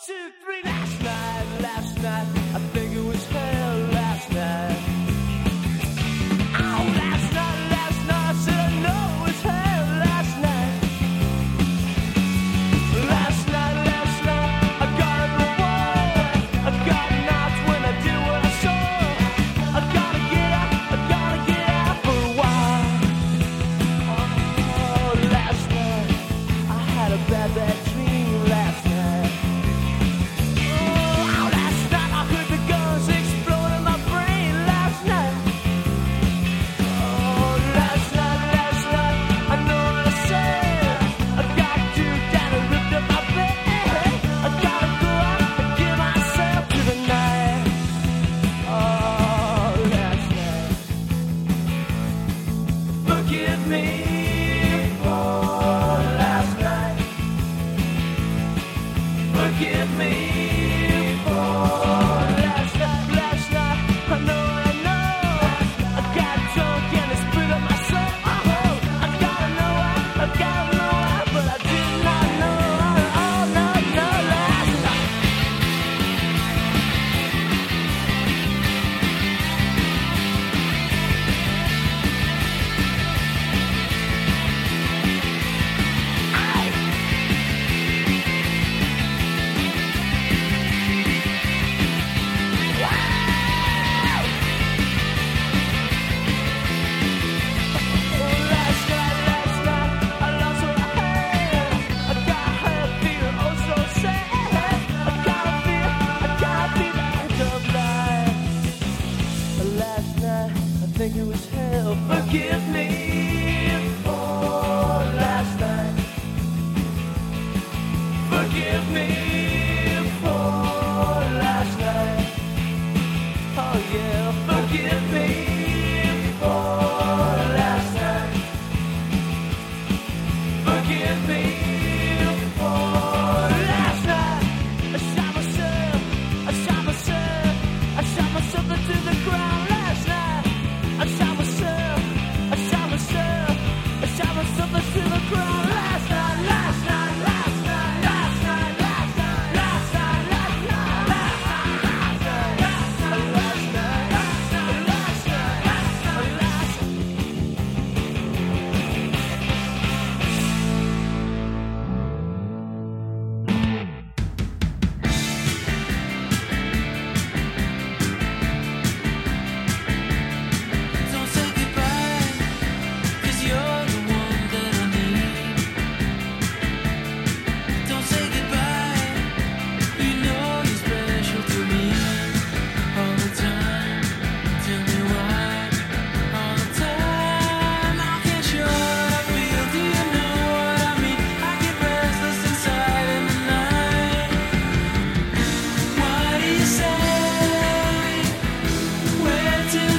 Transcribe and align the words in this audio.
two, 0.00 0.30
three. 0.42 0.62
Last 0.64 1.02
night, 1.02 1.60
last 1.60 1.96
night, 2.02 2.26
I 2.54 2.58
think 2.72 2.94
it 2.94 3.04
was 3.04 3.26
her. 3.26 3.51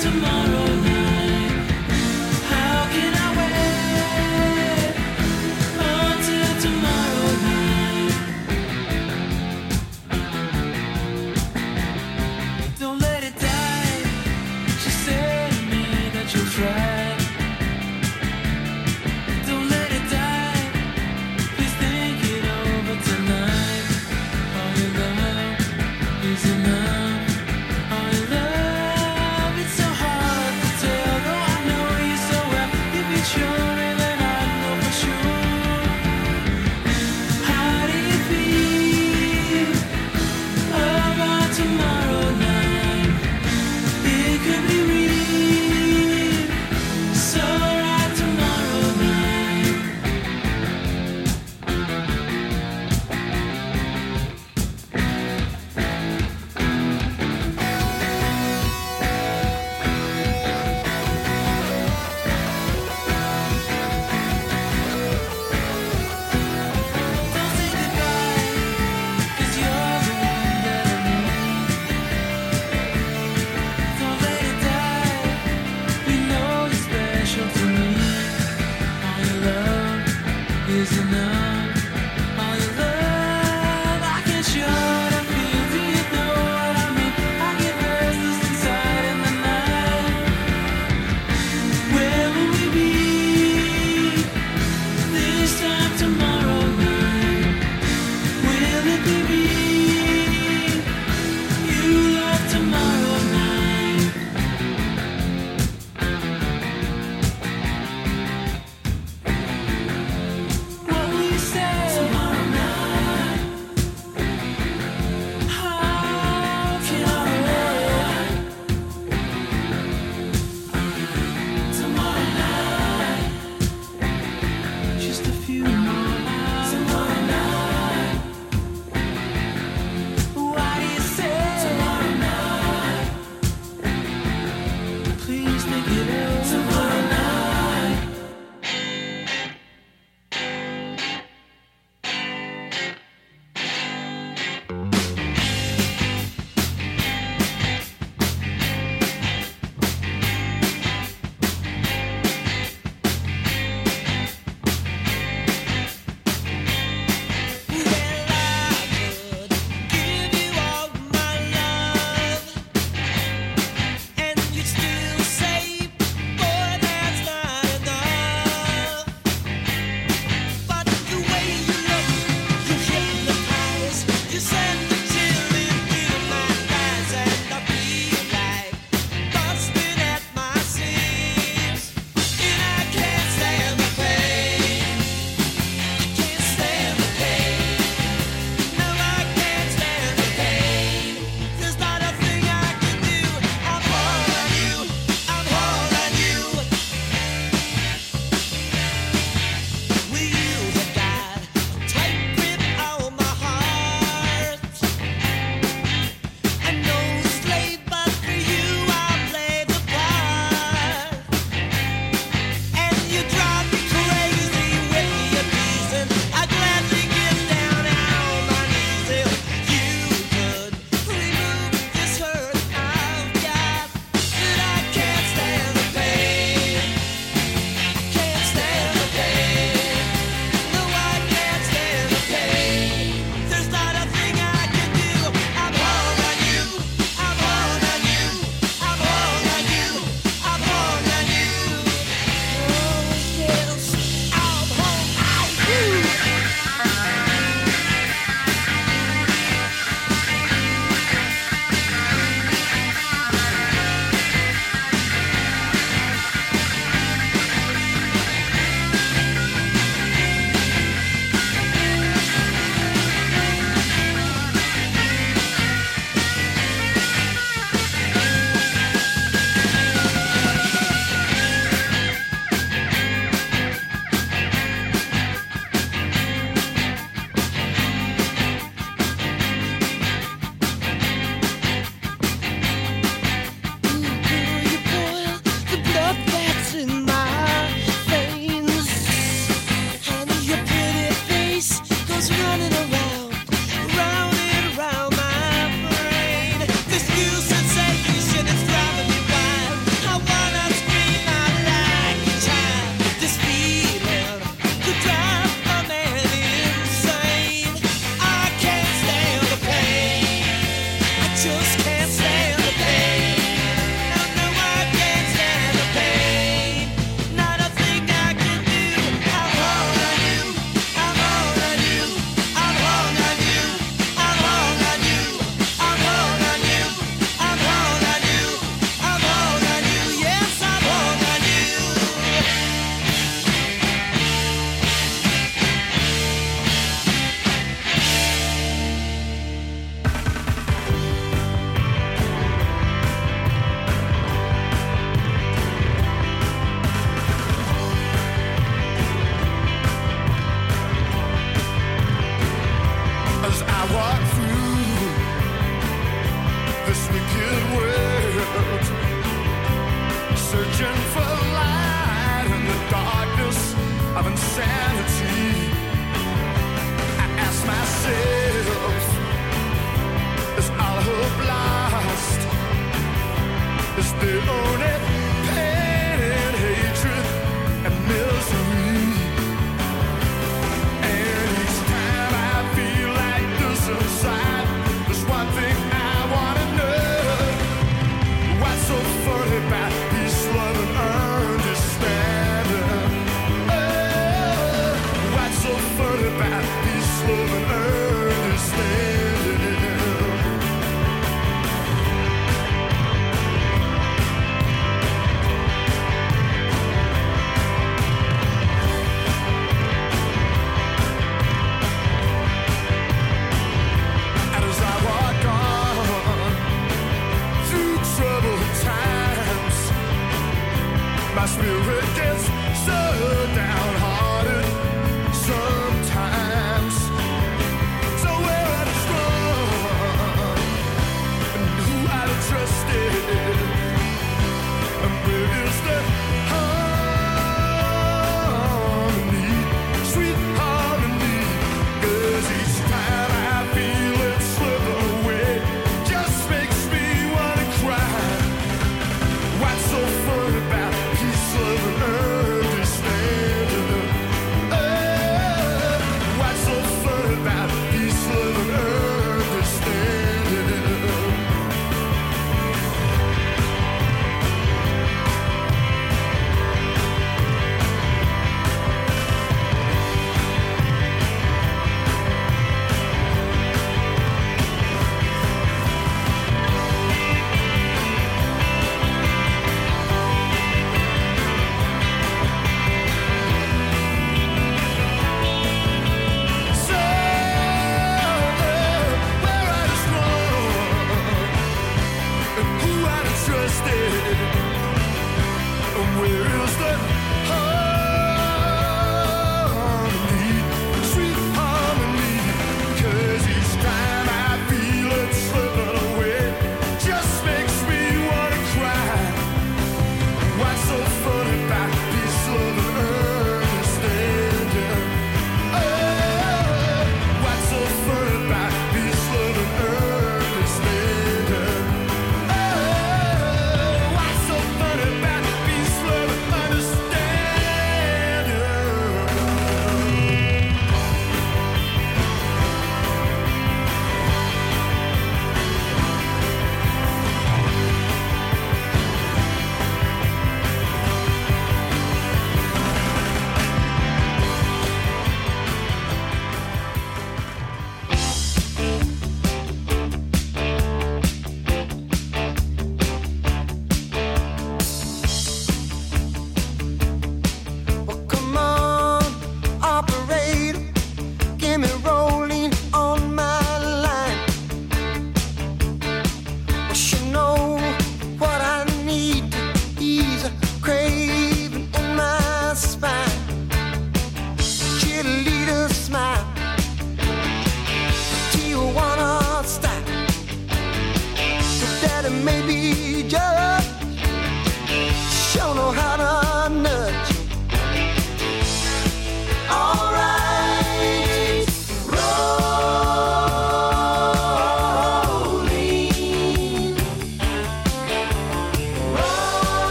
tomorrow. 0.00 0.57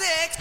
Six. 0.00 0.39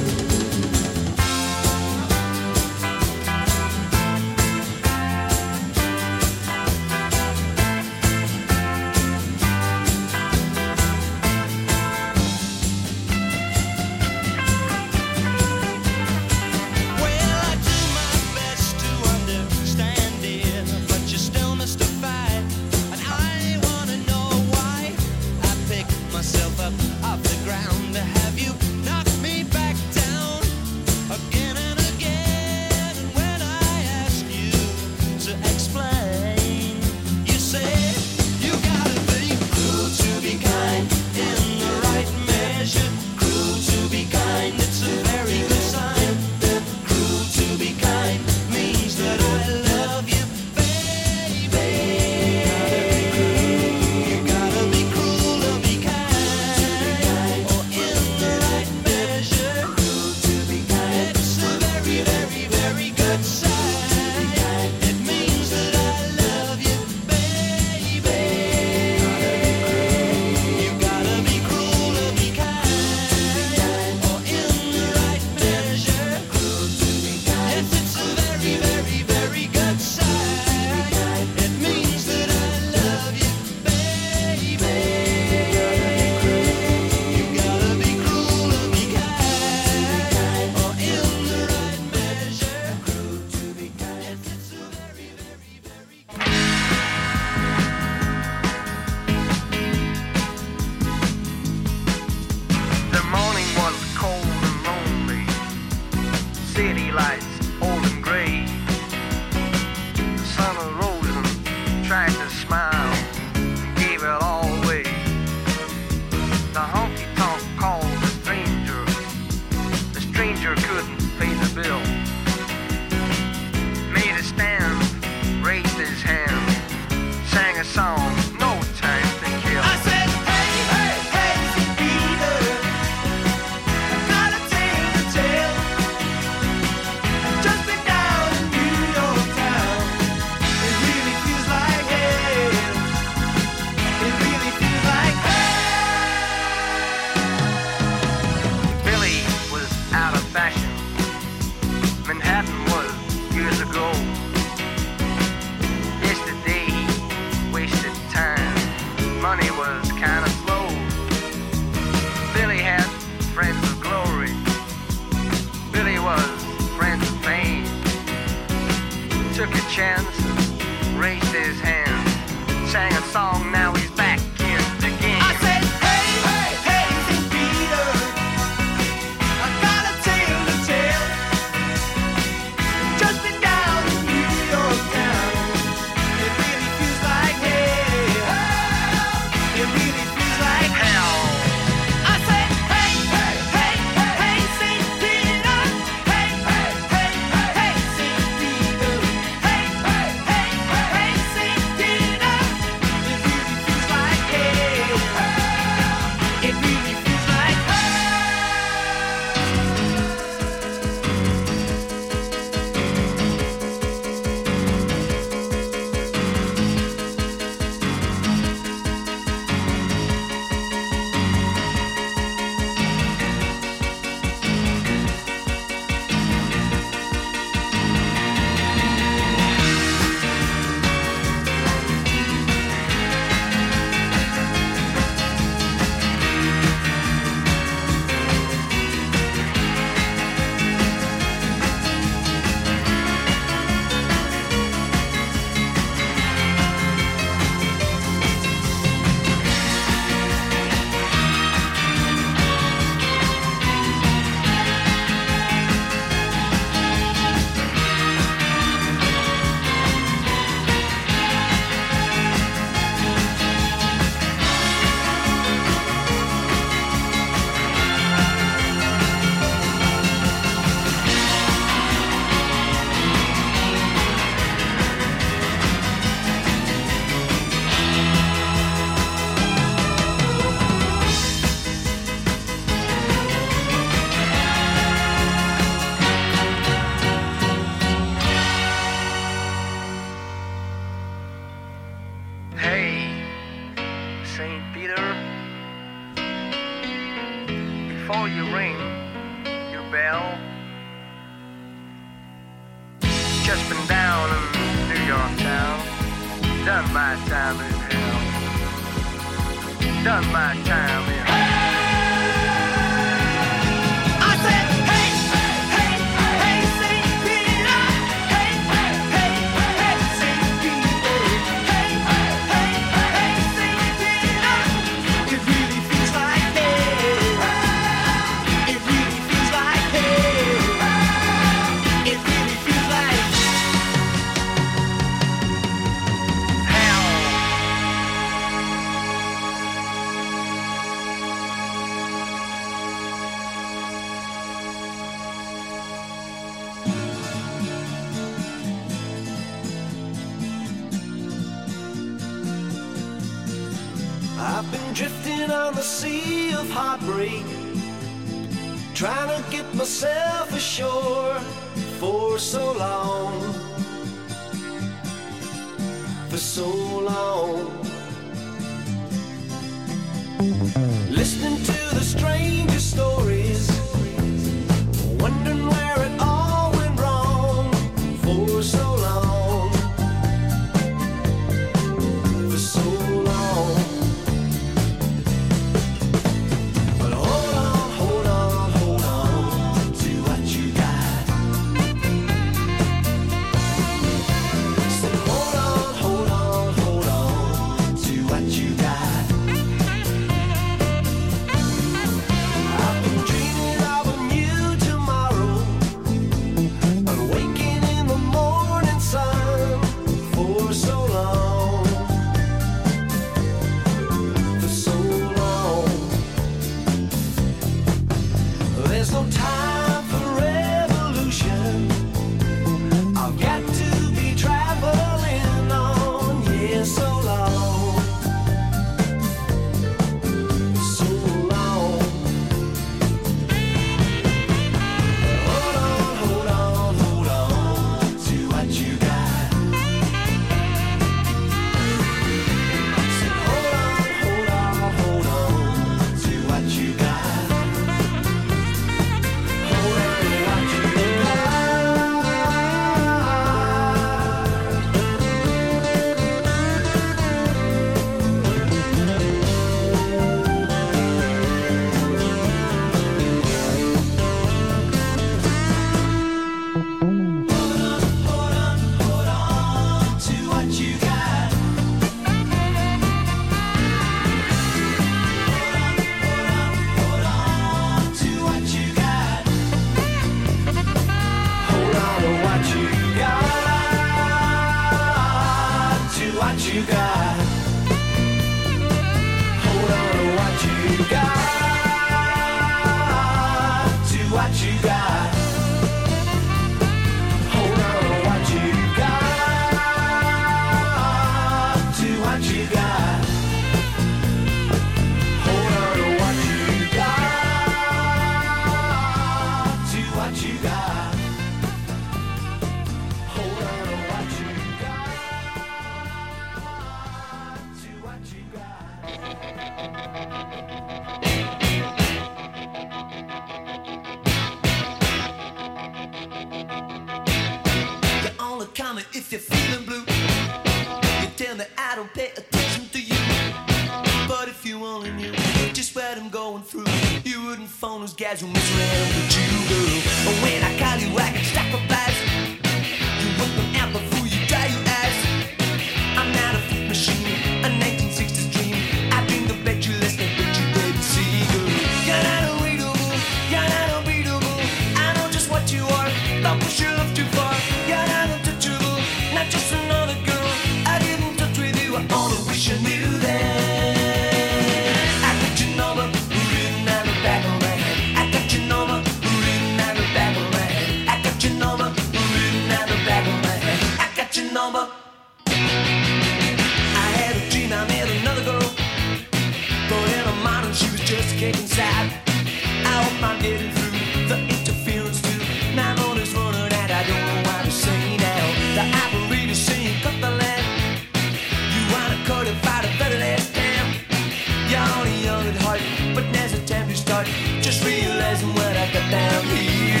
Just 597.76 597.88
realizing 597.88 598.54
what 598.54 598.74
I 598.74 598.90
got 598.90 599.10
down 599.10 599.44
here. 599.54 600.00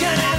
You're 0.00 0.16
not 0.16 0.35